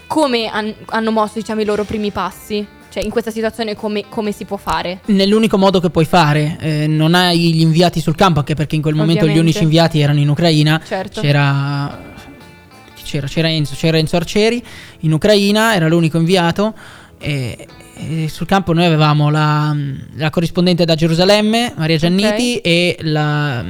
[0.07, 2.67] come han- hanno mosso diciamo i loro primi passi?
[2.91, 4.99] Cioè in questa situazione come, come si può fare?
[5.06, 8.82] Nell'unico modo che puoi fare, eh, non hai gli inviati sul campo, anche perché in
[8.82, 9.39] quel momento Ovviamente.
[9.39, 10.82] gli unici inviati erano in Ucraina.
[10.86, 11.21] Certo.
[11.21, 11.97] C'era,
[13.01, 14.62] c'era, c'era Enzo, c'era Enzo Arcieri
[15.01, 16.73] in Ucraina, era l'unico inviato.
[17.17, 19.73] E, e sul campo noi avevamo la,
[20.15, 23.63] la corrispondente da Gerusalemme, Maria Gianniti, e la-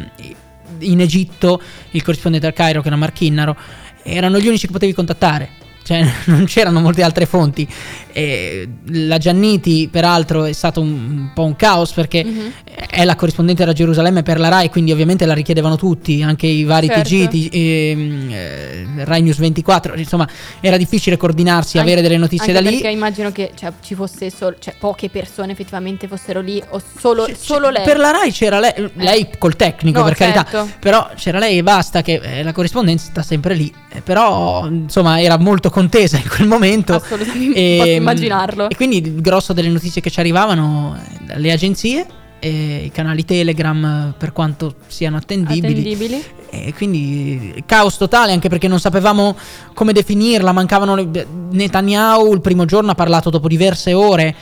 [0.80, 3.56] in Egitto il corrispondente al Cairo, che era Marchinnaro.
[4.02, 5.60] Erano gli unici che potevi contattare.
[5.84, 7.68] Cioè, non c'erano molte altre fonti.
[8.14, 12.52] E la Gianniti, peraltro, è stato un, un po' un caos perché Mhm.
[12.90, 16.64] è la corrispondente da Gerusalemme per la Rai, quindi ovviamente la richiedevano tutti, anche i
[16.64, 17.10] vari Certo.
[17.10, 19.96] TG, T- ehm, eh, Rai News 24.
[19.96, 20.28] Insomma,
[20.60, 22.72] era difficile coordinarsi, Anche- avere delle notizie da lì.
[22.72, 27.26] Perché immagino che cioè, ci fosse solo, cioè, poche persone effettivamente fossero lì o solo,
[27.26, 27.84] C- solo lei.
[27.84, 30.44] Per la Rai c'era lei, lei col tecnico, No, per carità.
[30.50, 30.70] certo.
[30.80, 33.72] Però c'era lei e basta, che eh, la corrispondenza sta sempre lì.
[33.94, 36.96] Eh, però, insomma, era molto contesa in quel momento.
[36.96, 38.70] Assolutamente, posso immaginarlo.
[38.70, 42.06] E quindi il grosso delle notizie che ci arrivavano eh, dalle agenzie,
[42.44, 45.68] e i canali Telegram, eh, per quanto siano attendibili.
[45.68, 46.24] attendibili.
[46.50, 49.38] E quindi eh, caos totale anche perché non sapevamo
[49.74, 54.36] come definirla, mancavano le- Netanyahu il primo giorno ha parlato dopo diverse ore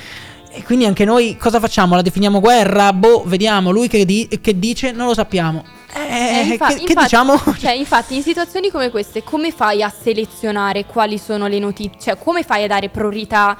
[0.51, 1.95] e quindi anche noi cosa facciamo?
[1.95, 2.91] La definiamo guerra?
[2.93, 5.63] Boh, vediamo, lui che, di- che dice non lo sappiamo.
[5.93, 7.37] Eh, Eh, infa- che, che infatti- diciamo?
[7.57, 11.99] Cioè, infatti, in situazioni come queste, come fai a selezionare quali sono le notizie?
[11.99, 13.57] Cioè, come fai a dare priorità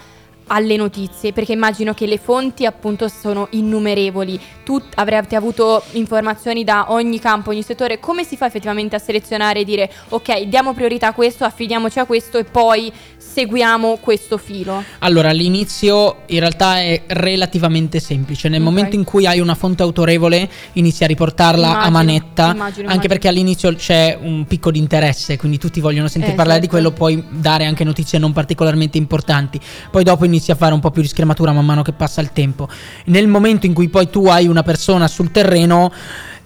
[0.51, 1.31] alle notizie?
[1.33, 4.39] Perché immagino che le fonti, appunto, sono innumerevoli.
[4.63, 7.99] Tu avrete avuto informazioni da ogni campo, ogni settore.
[7.99, 12.05] Come si fa effettivamente a selezionare e dire, ok, diamo priorità a questo, affidiamoci a
[12.05, 12.91] questo e poi
[13.31, 14.83] seguiamo questo filo?
[14.99, 18.49] Allora, all'inizio in realtà è relativamente semplice.
[18.49, 18.65] Nel Ok.
[18.67, 22.43] momento in cui hai una fonte autorevole, inizi a riportarla a Immagino, manetta.
[22.43, 23.07] immagino, anche immagino.
[23.07, 26.81] perché all'inizio c'è un picco di interesse, quindi tutti vogliono sentire Eh, parlare di certo.
[26.81, 29.59] quello, puoi dare anche notizie non particolarmente importanti.
[29.91, 32.31] Poi dopo inizi a fare un po' più di schermatura man mano che passa il
[32.33, 32.67] tempo.
[33.05, 35.91] Nel momento in cui poi tu hai una persona sul terreno,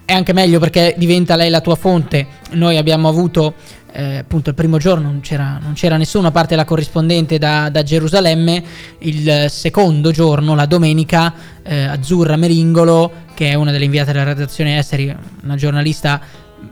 [0.04, 2.26] è anche meglio perché diventa lei la tua fonte.
[2.50, 3.54] Noi abbiamo avuto
[3.96, 7.68] eh, appunto il primo giorno non c'era, non c'era nessuno a parte la corrispondente da,
[7.70, 8.62] da Gerusalemme,
[8.98, 14.78] il secondo giorno, la domenica, eh, Azzurra Meringolo, che è una delle inviate della redazione
[14.78, 16.20] esteri, una giornalista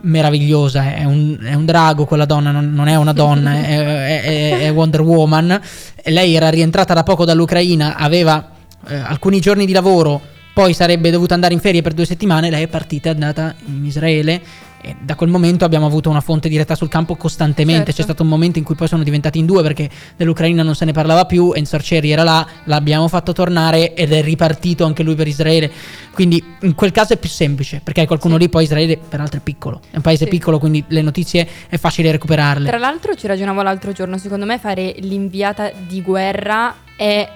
[0.01, 4.59] meravigliosa, è un, è un drago quella donna, non, non è una donna, è, è-
[4.59, 5.61] è- Wonder Woman.
[6.05, 8.49] Lei era rientrata da poco dall'Ucraina, aveva
[8.87, 10.19] eh, alcuni giorni di lavoro,
[10.53, 13.85] poi sarebbe dovuta andare in ferie per due settimane, lei è partita, è andata in
[13.85, 14.41] Israele
[14.85, 17.85] e da quel momento abbiamo avuto una fonte diretta sul campo costantemente.
[17.85, 17.97] Certo.
[17.97, 20.83] C'è stato un momento in cui poi sono diventati in due perché dell'Ucraina non se
[20.83, 21.53] ne parlava più.
[21.55, 25.71] Enzo Arcieri era là, l'abbiamo fatto tornare ed è ripartito anche lui per Israele.
[26.13, 28.41] Quindi in quel caso è più semplice perché hai qualcuno Sì.
[28.41, 28.49] lì.
[28.49, 29.79] Poi Israele, peraltro, è piccolo.
[29.89, 30.29] È un paese Sì.
[30.29, 32.67] piccolo, quindi le notizie è facile recuperarle.
[32.67, 37.27] Tra l'altro ci ragionavo l'altro giorno, secondo me fare l'inviata di guerra è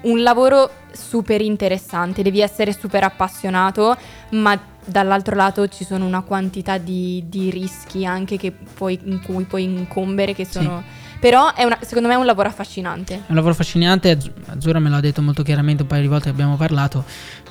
[0.00, 3.96] un lavoro super interessante, devi essere super appassionato,
[4.30, 9.44] ma dall'altro lato ci sono una quantità di, di rischi anche che puoi, in cui
[9.44, 10.82] puoi incombere che sono...
[11.20, 13.14] Però è una- secondo me è un lavoro affascinante.
[13.14, 16.26] È un lavoro affascinante, Az- Azzurra me l'ha detto molto chiaramente un paio di volte
[16.26, 17.04] che abbiamo parlato,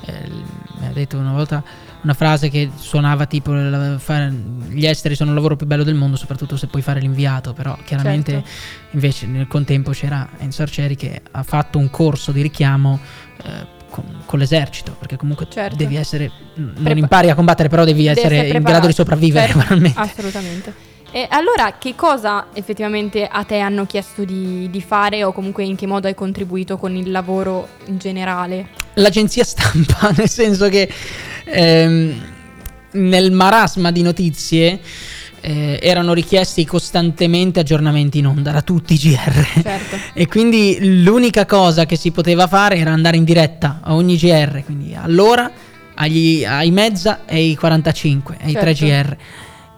[0.06, 0.26] eh,
[0.80, 1.62] mi ha detto una volta
[2.00, 3.52] una frase che suonava tipo
[3.98, 4.32] fare-
[4.68, 7.76] gli esteri sono il lavoro più bello del mondo, soprattutto se puoi fare l'inviato, però
[7.84, 8.48] chiaramente Certo.
[8.92, 12.98] invece nel contempo c'era Enzo Arcieri che ha fatto un corso di richiamo
[13.42, 15.76] eh, con, con l'esercito, perché comunque Certo.
[15.76, 19.52] devi essere, non Prepa- impari a combattere, però devi, Devi essere, in grado di sopravvivere
[19.52, 19.92] Certo.
[19.94, 20.74] Assolutamente.
[21.10, 25.74] E allora che cosa effettivamente a te hanno chiesto di, di fare o comunque in
[25.74, 28.86] che modo hai contribuito con il lavoro in generale?
[28.98, 30.88] l'agenzia stampa, nel senso che
[31.44, 32.26] ehm,
[32.92, 34.80] nel marasma di notizie
[35.40, 39.62] eh, erano richiesti costantemente aggiornamenti in onda da tutti i GR.
[39.62, 39.96] Certo.
[40.18, 44.64] E quindi l'unica cosa che si poteva fare era andare in diretta a ogni GR,
[44.64, 45.50] quindi all'ora,
[45.94, 48.60] agli, ai mezza e ai 45, ai Certo.
[48.60, 49.16] 3 GR.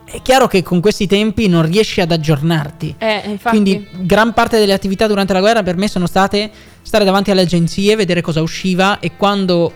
[0.04, 2.96] È chiaro che con questi tempi non riesci ad aggiornarti.
[2.98, 3.38] Eh.
[3.44, 6.50] Quindi gran parte delle attività durante la guerra per me sono state
[6.82, 9.72] stare davanti alle agenzie, vedere cosa usciva e quando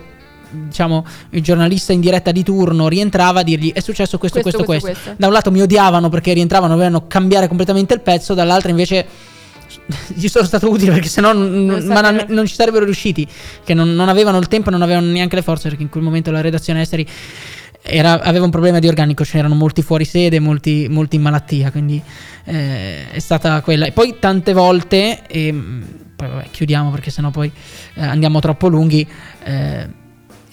[0.55, 5.01] diciamo il giornalista in diretta di turno rientrava dirgli è successo questo, Questo, questo, questo.
[5.01, 5.19] questo.
[5.19, 9.05] Da un lato mi odiavano perché rientravano, dovevano cambiare completamente il pezzo, dall'altro invece
[10.13, 13.27] gli sono stato utile perché sennò non, Non sarebbero- non ci sarebbero riusciti,
[13.63, 16.03] che non, non avevano il tempo e non avevano neanche le forze perché in quel
[16.03, 17.05] momento la redazione esteri
[17.81, 21.69] era- aveva un problema di organico, ce n'erano molti fuori sede, molti, molti in malattia,
[21.71, 22.01] quindi
[22.45, 23.85] eh, è stata quella.
[23.85, 25.81] E poi tante volte, e, mm,
[26.15, 27.51] poi vabbè, chiudiamo perché sennò poi
[27.95, 29.07] eh, andiamo troppo lunghi,
[29.43, 29.87] eh,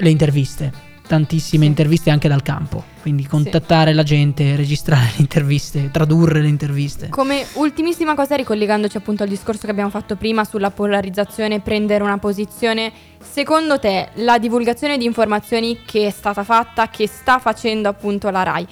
[0.02, 0.90] le interviste.
[1.06, 1.68] Tantissime Sì.
[1.68, 7.08] interviste anche dal campo, quindi contattare la gente, registrare le interviste, tradurre le interviste.
[7.08, 12.18] Come ultimissima cosa, ricollegandoci appunto al discorso che abbiamo fatto prima sulla polarizzazione, prendere una
[12.18, 18.30] posizione, secondo te la divulgazione di informazioni che è stata fatta, che sta facendo appunto
[18.30, 18.66] la RAI,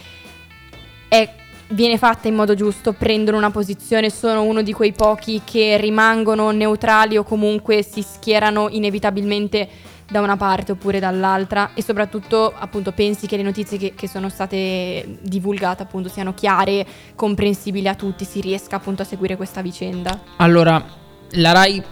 [1.09, 1.35] è
[1.73, 6.51] viene fatta in modo giusto, prendono una posizione, sono uno di quei pochi che rimangono
[6.51, 9.69] neutrali o comunque si schierano inevitabilmente
[10.11, 14.29] da una parte oppure dall'altra e soprattutto appunto pensi che le notizie che, che sono
[14.29, 20.20] state divulgate appunto siano chiare, comprensibili a tutti, si riesca appunto a seguire questa vicenda.
[20.37, 20.85] Allora,
[21.33, 21.83] la Rai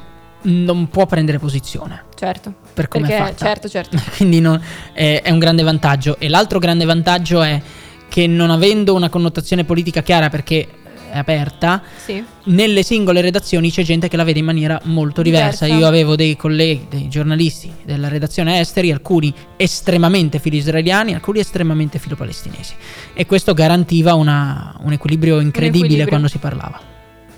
[0.41, 2.55] non può prendere posizione Certo.
[2.75, 3.45] per come Perché è fatta.
[3.47, 3.97] certo, certo.
[4.17, 4.61] Quindi non-
[4.93, 6.17] è, è un grande vantaggio.
[6.19, 7.61] E l'altro grande vantaggio è
[8.09, 10.67] che non avendo una connotazione politica chiara perché
[11.13, 12.23] aperta, Sì.
[12.45, 15.65] nelle singole redazioni c'è gente che la vede in maniera molto diversa.
[15.65, 15.81] Diversa.
[15.83, 22.75] Io avevo dei colleghi, dei giornalisti della redazione esteri, alcuni estremamente filo-israeliani, alcuni estremamente filo-palestinesi.
[23.15, 26.09] E questo garantiva una- un equilibrio incredibile equilibrio.
[26.09, 26.81] quando si parlava.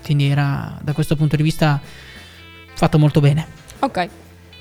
[0.03, 1.79] Quindi era da questo punto di vista
[2.73, 3.45] fatto molto bene.
[3.79, 4.07] Ok.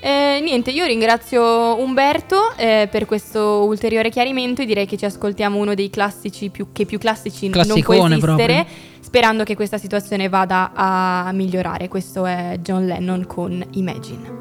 [0.02, 5.58] Eh, niente, io ringrazio Umberto eh, per questo ulteriore chiarimento e direi che ci ascoltiamo
[5.58, 8.66] uno dei classici più, che più classici non può Classicone esistere, proprio.
[9.10, 11.88] Sperando che questa situazione vada a migliorare.
[11.88, 14.38] Questo è John Lennon con Imagine.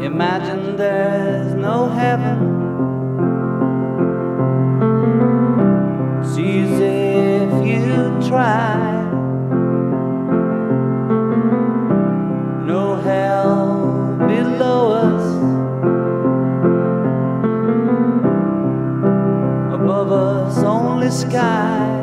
[0.00, 2.58] Imagine there's no heaven.
[6.36, 9.04] Easy if you try.
[12.66, 15.24] No hell below us.
[19.72, 21.99] Above us, only sky.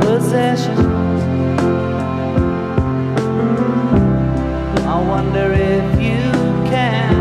[0.00, 0.80] Possessions.
[3.20, 6.22] Mm, I wonder if you
[6.72, 7.14] can.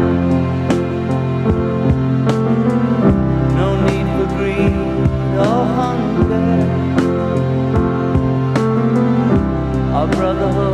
[2.29, 4.77] Mm, no need for greed
[5.35, 6.49] or hunger.
[8.55, 10.72] Mm, A brotherhood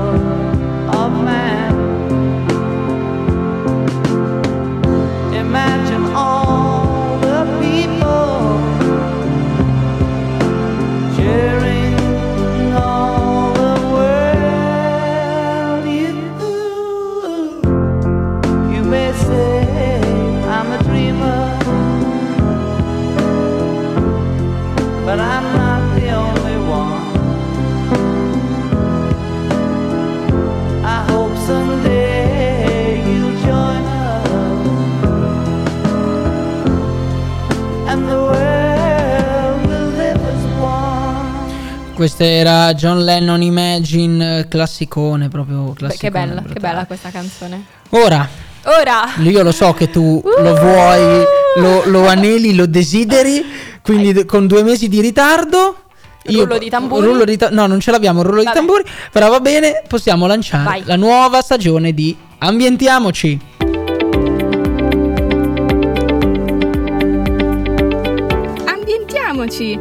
[42.00, 45.98] Questo era John Lennon Imagine, classicone proprio Beh, classicone.
[45.98, 46.60] che bella, che brutale.
[46.74, 47.66] bella questa canzone.
[47.90, 48.26] Ora,
[48.64, 51.26] Ora, io lo so che tu lo vuoi,
[51.58, 53.44] lo, lo aneli, lo desideri,
[53.82, 55.76] quindi d- con due mesi di ritardo...
[56.24, 57.06] Rullo di tamburi?
[57.06, 58.50] rullo di ta- no, non ce l'abbiamo, rullo Vabbè.
[58.50, 60.84] di tamburi, però va bene, possiamo lanciare Vai.
[60.86, 63.40] la nuova stagione di Ambientiamoci.
[68.66, 69.78] Ambientiamoci!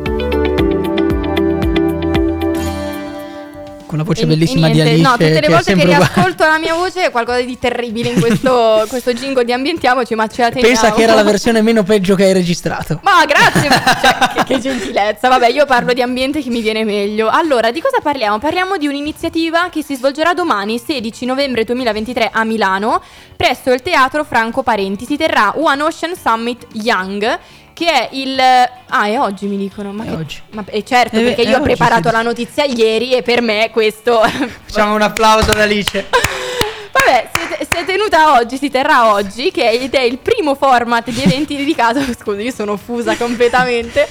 [3.89, 6.59] Con la voce e- bellissima e di Alice No, tutte le volte che riascolto la
[6.59, 10.49] mia voce è qualcosa di terribile in questo, questo jingle di Ambientiamoci, ma ce la
[10.51, 10.75] teniamo.
[10.75, 13.01] Pensa che era la versione meno peggio che hai registrato.
[13.03, 15.29] Ma grazie, cioè, che, che gentilezza.
[15.29, 17.31] Vabbè, io parlo di ambiente che mi viene meglio.
[17.31, 18.39] Allora, di cosa parliamo?
[18.39, 23.03] Parliamo di un'iniziativa che si svolgerà domani, 16 novembre 2023, a Milano,
[23.37, 25.07] presso il Teatro Franco Parenti.
[25.07, 27.39] Si terrà One Ocean Summit Young.
[27.79, 28.37] Che è il.
[28.41, 29.93] Ah, è oggi mi dicono.
[29.93, 30.41] Ma È che- oggi.
[30.51, 32.15] Ma, eh, certo, Eh, perché è io ho preparato sì.
[32.15, 34.21] la notizia ieri e per me questo.
[34.65, 36.07] Facciamo un applauso ad Alice.
[36.91, 40.55] Vabbè, si, si è tenuta oggi, si terrà oggi, che è, ed è il primo
[40.55, 44.07] format di eventi dedicato, scusi, io sono fusa completamente,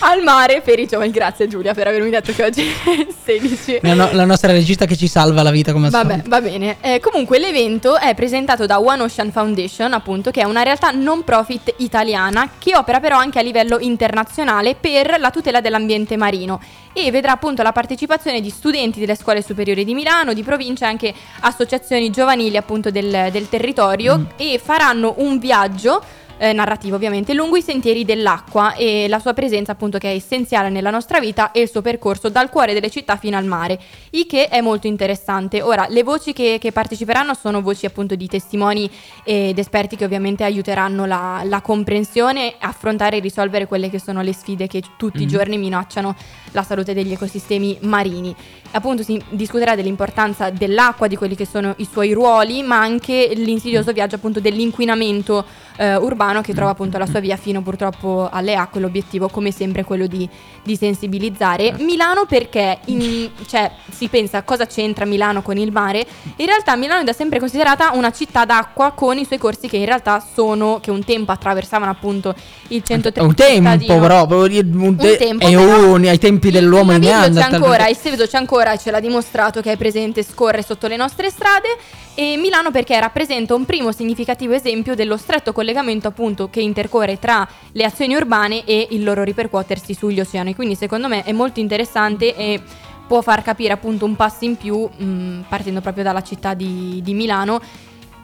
[0.00, 1.10] al mare per i giovani.
[1.10, 3.80] Grazie Giulia per avermi detto che oggi è 16.
[3.82, 6.28] La, no- la nostra regista che ci salva la vita come al Vabbè, solito.
[6.28, 6.76] va bene.
[6.80, 11.24] Eh, comunque l'evento è presentato da One Ocean Foundation, appunto, che è una realtà non
[11.24, 16.60] profit italiana che opera però anche a livello internazionale per la tutela dell'ambiente marino
[16.92, 20.88] e vedrà appunto la partecipazione di studenti delle scuole superiori di Milano, di provincia e
[20.88, 26.02] anche associazioni giovanili appunto del, del territorio e faranno un viaggio
[26.38, 30.70] eh, narrativo ovviamente, lungo i sentieri dell'acqua e la sua presenza appunto che è essenziale
[30.70, 33.78] nella nostra vita e il suo percorso dal cuore delle città fino al mare,
[34.10, 35.60] il che è molto interessante.
[35.60, 38.90] Ora, le voci che, che parteciperanno sono voci appunto di testimoni
[39.24, 44.32] ed esperti che ovviamente aiuteranno la, la comprensione, affrontare e risolvere quelle che sono le
[44.32, 46.14] sfide che tutti i giorni minacciano
[46.52, 48.34] la salute degli ecosistemi marini.
[48.70, 53.92] Appunto si discuterà dell'importanza dell'acqua, di quelli che sono i suoi ruoli, ma anche l'insidioso
[53.92, 55.44] viaggio appunto dell'inquinamento
[55.76, 58.80] eh, urbano che trova appunto la sua via fino purtroppo alle acque.
[58.80, 60.28] L'obiettivo come sempre è quello di,
[60.62, 61.74] di sensibilizzare.
[61.78, 66.06] Milano perché in- cioè, si pensa cosa c'entra Milano con il mare?
[66.36, 69.76] In realtà Milano è da sempre considerata una città d'acqua con i suoi corsi che
[69.76, 72.34] in realtà sono, che un tempo attraversavano appunto
[72.68, 76.92] il centro È un tempo, però, un te- tempo, è però un- ai tempi dell'uomo
[76.98, 77.54] di naviglio c'è Neanderthal.
[77.54, 80.96] ancora, il Seveso c'è ancora e ce l'ha dimostrato che è presente scorre sotto le
[80.96, 81.68] nostre strade
[82.14, 87.48] e Milano perché rappresenta un primo significativo esempio dello stretto collegamento appunto che intercorre tra
[87.72, 90.54] le azioni urbane e il loro ripercuotersi sugli oceani.
[90.54, 92.60] Quindi secondo me è molto interessante e
[93.06, 97.14] può far capire appunto un passo in più mh, partendo proprio dalla città di, di
[97.14, 97.60] Milano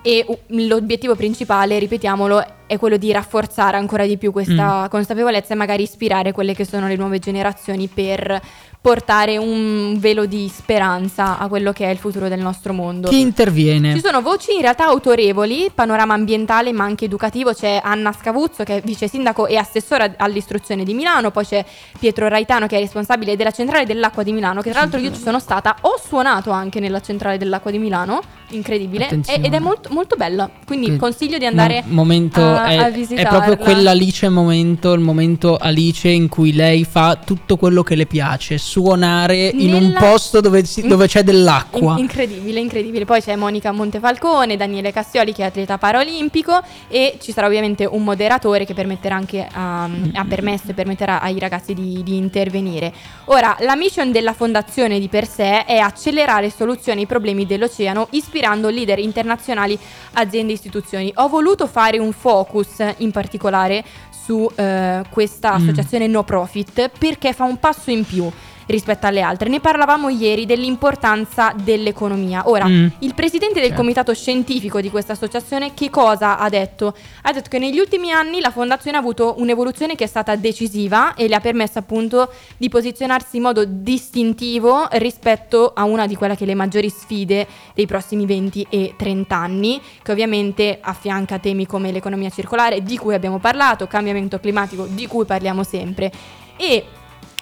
[0.02, 5.56] e uh, l'obiettivo principale, ripetiamolo, è quello di rafforzare ancora di più questa consapevolezza e
[5.56, 8.40] magari ispirare quelle che sono le nuove generazioni per
[8.84, 13.08] portare un velo di speranza a quello che è il futuro del nostro mondo.
[13.08, 13.94] Chi interviene?
[13.94, 18.76] Ci sono voci in realtà autorevoli, panorama ambientale ma anche educativo, c'è Anna Scavuzzo che
[18.76, 21.64] è vice sindaco e assessora all'istruzione di Milano, poi c'è
[21.98, 25.20] Pietro Raitano che è responsabile della centrale dell'acqua di Milano, che tra l'altro io ci
[25.22, 29.88] sono stata, ho suonato anche nella centrale dell'acqua di Milano, incredibile, e- ed è molto,
[29.92, 34.28] molto bella, quindi Che- consiglio di andare Mo- momento a, è, a è proprio quell'Alice
[34.28, 39.74] momento, il momento Alice in cui lei fa tutto quello che le piace, suonare in
[39.74, 41.92] un Nella- posto dove, si- dove c'è dell'acqua.
[41.94, 43.04] In- incredibile, incredibile.
[43.04, 48.02] Poi c'è Monica Montefalcone, Daniele Cassioli che è atleta paraolimpico e ci sarà ovviamente un
[48.04, 52.92] moderatore che permetterà anche a, ha permesso e permetterà ai ragazzi di, di intervenire.
[53.26, 58.68] Ora, la mission della fondazione di per sé è accelerare soluzioni ai problemi dell'oceano ispirando
[58.68, 59.78] leader internazionali,
[60.14, 61.12] aziende e istituzioni.
[61.16, 62.12] Ho voluto fare un
[62.44, 68.30] focus in particolare su eh, questa associazione no profit perché fa un passo in più
[68.66, 69.48] rispetto alle altre.
[69.48, 72.48] Ne parlavamo ieri dell'importanza dell'economia.
[72.48, 72.86] Ora, Mm.
[73.00, 73.80] il presidente del Certo.
[73.82, 76.94] comitato scientifico di questa associazione che cosa ha detto?
[77.22, 81.14] Ha detto che negli ultimi anni la fondazione ha avuto un'evoluzione che è stata decisiva
[81.14, 86.36] e le ha permesso appunto di posizionarsi in modo distintivo rispetto a una di quelle
[86.36, 91.90] che le maggiori sfide dei prossimi 20 e 30 anni, che ovviamente affianca temi come
[91.92, 96.10] l'economia circolare, di cui abbiamo parlato, cambiamento climatico, di cui parliamo sempre.
[96.56, 96.84] E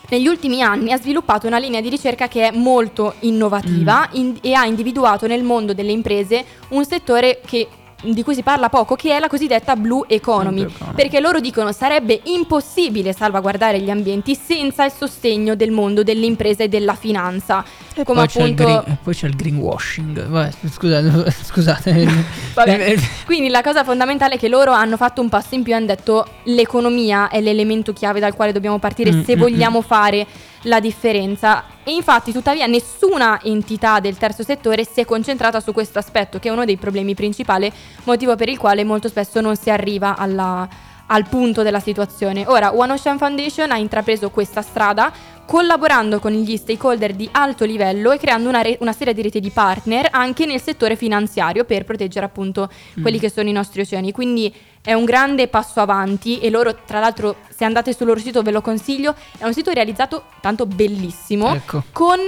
[0.09, 4.53] negli ultimi anni ha sviluppato una linea di ricerca che è molto innovativa in- e
[4.55, 7.69] ha individuato nel mondo delle imprese un settore che-
[8.03, 12.21] di cui si parla poco, che è la cosiddetta blue economy, perché loro dicono sarebbe
[12.25, 17.65] impossibile salvaguardare gli ambienti senza il sostegno del mondo delle imprese e della finanza.
[17.95, 20.27] E come poi, c'è il appunto green- e poi c'è il greenwashing.
[20.27, 22.09] Vabbè, scusate, scusate.
[22.55, 22.95] Vabbè.
[23.25, 25.87] Quindi la cosa fondamentale è che loro hanno fatto un passo in più e hanno
[25.87, 30.27] detto l'economia è l'elemento chiave dal quale dobbiamo partire Mm, se mm, vogliamo fare
[30.63, 31.65] la differenza.
[31.85, 36.49] E infatti, tuttavia, nessuna entità del terzo settore si è concentrata su questo aspetto, che
[36.49, 37.73] è uno dei problemi principali,
[38.05, 40.69] motivo per il quale molto spesso non si arriva alla-
[41.07, 42.45] al punto della situazione.
[42.47, 45.13] Ora, One Ocean Foundation ha intrapreso questa strada
[45.45, 49.41] collaborando con gli stakeholder di alto livello e creando una, re- una serie di reti
[49.41, 52.71] di partner anche nel settore finanziario per proteggere appunto
[53.03, 54.13] quelli che sono i nostri oceani.
[54.13, 58.43] Quindi è un grande passo avanti e loro, tra l'altro, se andate sul loro sito
[58.43, 61.85] ve lo consiglio, è un sito realizzato tanto bellissimo Ecco.
[61.93, 62.19] con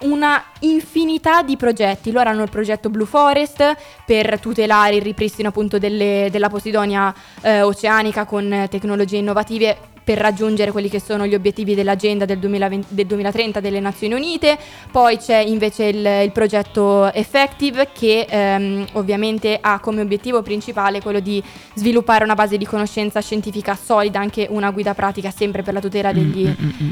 [0.00, 2.10] una infinità di progetti.
[2.10, 7.62] Loro hanno il progetto Blue Forest per tutelare il ripristino appunto delle- della Posidonia eh,
[7.62, 13.06] oceanica con tecnologie innovative per raggiungere quelli che sono gli obiettivi dell'agenda del, 2020 del
[13.06, 14.56] 2030 delle Nazioni Unite.
[14.90, 21.20] Poi c'è invece il, il progetto Effective che ehm, ovviamente ha come obiettivo principale quello
[21.20, 21.42] di
[21.74, 26.12] sviluppare una base di conoscenza scientifica solida, anche una guida pratica sempre per la tutela
[26.12, 26.48] degli,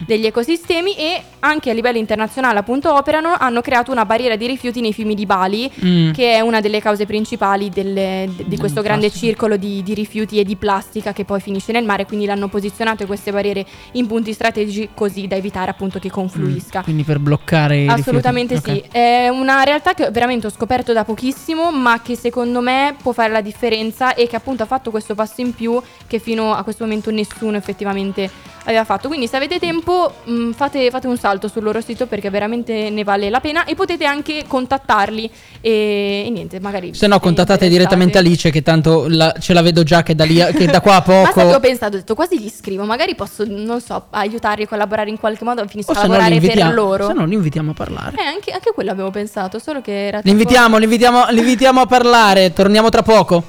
[0.07, 4.81] degli ecosistemi e anche a livello internazionale appunto operano, hanno creato una barriera di rifiuti
[4.81, 6.13] nei fiumi di Bali Mm.
[6.13, 10.39] che è una delle cause principali delle- de- di questo grande circolo di, di rifiuti
[10.39, 14.33] e di plastica che poi finisce nel mare, quindi l'hanno posizionato queste barriere in punti
[14.33, 16.83] strategici così da evitare appunto che confluisca.
[16.83, 22.01] Quindi per bloccare Assolutamente sì, è una realtà che veramente ho scoperto da pochissimo, ma
[22.03, 25.55] che secondo me può fare la differenza e che appunto ha fatto questo passo in
[25.55, 28.31] più che fino a questo momento nessuno effettivamente
[28.65, 29.09] aveva fatto.
[29.09, 33.05] Quindi se avete tempo mh, fate, fate un salto sul loro sito perché veramente ne
[33.05, 35.31] vale la pena e potete anche contattarli
[35.61, 36.95] e, e niente, magari...
[36.95, 40.41] Se no, contattate direttamente Alice, che tanto la- ce la vedo già che da, lì
[40.41, 41.61] a- che da qua a Ma sai che ho poco.
[41.61, 45.45] pensato, ho detto quasi gli scrivo, magari posso, non so, aiutarli a collaborare in qualche
[45.45, 47.07] modo, finisco O a se no, li lavorare per invitiamo, loro.
[47.07, 48.17] se no, li invitiamo a parlare.
[48.19, 51.81] Eh, anche, anche quello avevo pensato, solo che era Li invitiamo, li invitiamo, li invitiamo
[51.81, 52.53] a parlare.
[52.53, 53.43] Torniamo tra poco.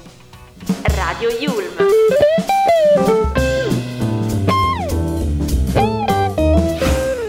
[0.83, 1.75] Radio Yulm.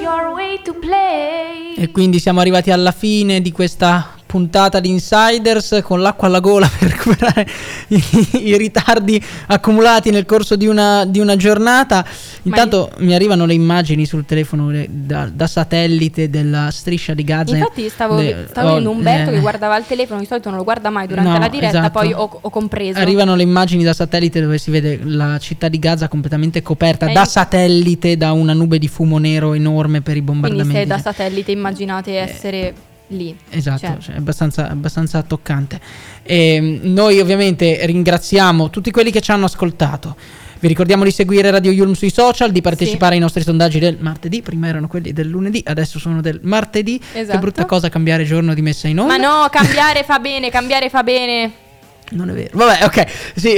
[0.01, 1.75] Your way to play.
[1.77, 6.67] E quindi siamo arrivati alla fine di questa puntata di Insiders con l'acqua alla gola
[6.77, 7.47] per recuperare
[7.89, 12.05] i, i ritardi accumulati nel corso di una, di una giornata.
[12.43, 17.57] Intanto mi arrivano le immagini sul telefono le- da, da satellite della striscia di Gaza.
[17.57, 20.59] Infatti stavo, Le- stavo oh, vedendo Umberto eh, che guardava il telefono, di solito non
[20.59, 21.91] lo guarda mai durante No, la diretta, esatto.
[22.01, 22.99] poi ho, ho compreso.
[22.99, 27.13] Arrivano le immagini da satellite dove si vede la città di Gaza completamente coperta Eh,
[27.13, 30.81] da satellite da una nube di fumo nero enorme per i Quindi bombardamenti.
[30.81, 32.75] se da satellite immaginate essere
[33.09, 33.37] lì.
[33.51, 35.81] Esatto, Cioè, cioè, è abbastanza, abbastanza toccante.
[36.23, 40.17] E, noi ovviamente ringraziamo tutti quelli che ci hanno ascoltato.
[40.59, 44.41] Vi ricordiamo di seguire Radio Yulm sui social, di partecipare ai nostri sondaggi del martedì.
[44.41, 46.99] Prima erano quelli del lunedì, adesso sono del martedì.
[46.99, 47.39] Che Esatto.
[47.39, 49.19] brutta cosa cambiare giorno di messa in onda.
[49.19, 51.53] Ma no, cambiare fa bene, cambiare fa bene.
[52.11, 52.51] Non è vero.
[52.53, 53.07] Vabbè, ok.
[53.35, 53.49] Sì.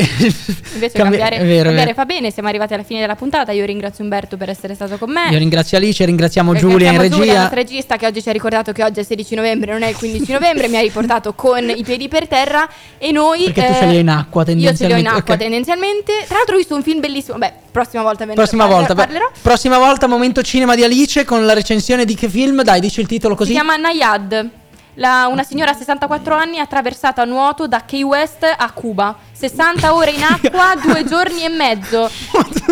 [0.74, 3.52] Invece Cambi- cambiare, vero, cambiare fa bene, siamo arrivati alla fine della puntata.
[3.52, 5.28] Io ringrazio Umberto per essere stato con me.
[5.30, 7.40] Io ringrazio Alice, ringraziamo Giulia in Ringraziamo Giulia, la regia.
[7.40, 9.96] nostra regista, che oggi ci ha ricordato che oggi è 16 novembre, non è il
[9.96, 10.68] 15 novembre.
[10.68, 12.68] mi ha riportato con i piedi per terra.
[12.98, 13.44] E noi.
[13.50, 15.40] Perché tu ce li hai in acqua, Io ce li ho in tendenzialmente, acqua ok.
[15.40, 16.12] tendenzialmente.
[16.26, 17.38] Tra l'altro, ho visto un film bellissimo.
[17.38, 19.30] Beh, prossima volta ve ne Prossima parler- volta, parlerò.
[19.42, 22.62] prossima volta momento cinema di Alice con la recensione di che film?
[22.62, 23.48] Dai, dici il titolo così.
[23.50, 24.50] Si chiama Nayad.
[24.98, 29.14] La- una signora a 64 anni attraversata a nuoto da Key West a Cuba.
[29.32, 32.10] 60 ore in acqua, due giorni e mezzo.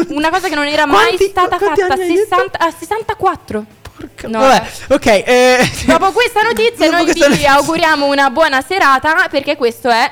[0.09, 1.93] Una cosa che non era mai Quanti- stata quanti fatta.
[1.93, 2.35] anni hai detto?
[2.37, 3.65] 60, a 64.
[3.97, 5.07] Porca- No, Vabbè, ok.
[5.07, 9.29] eh, Dopo questa notizia, dopo noi questa vi notizia- auguriamo una buona serata.
[9.31, 10.11] Perché questo è.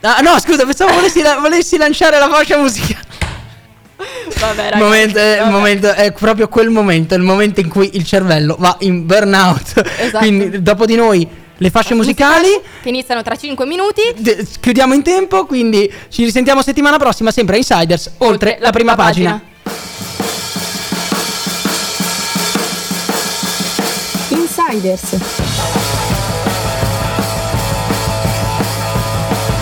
[0.00, 3.06] Ah, no, scusa, pensavo volessi, la- volessi lanciare la fascia musicale.
[4.38, 5.50] Vabbè, Il momento, è, il vabbè.
[5.50, 9.82] momento- è proprio quel momento, il momento in cui il cervello va in burnout.
[10.02, 10.18] Esatto.
[10.18, 11.26] Quindi, dopo di noi,
[11.56, 12.48] le fasce musicali.
[12.82, 14.02] Che iniziano tra 5 minuti.
[14.60, 19.40] chiudiamo in tempo, quindi ci risentiamo settimana prossima, sempre a Insiders, oltre, la, prima, pagina.
[24.30, 25.16] Insiders.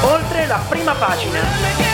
[0.03, 1.90] Oltre la prima pagina.